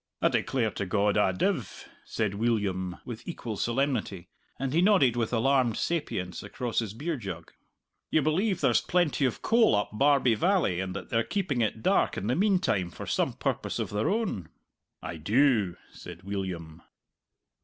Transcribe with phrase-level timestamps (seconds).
[0.19, 5.31] "A declare to God A div," said Weelyum, with equal solemnity, and he nodded with
[5.31, 7.51] alarmed sapience across his beer jug.
[8.09, 12.17] "You believe there's plenty of coal up Barbie Valley, and that they're keeping it dark
[12.17, 14.49] in the meantime for some purpose of their own?"
[15.03, 16.81] "I do," said Weelyum.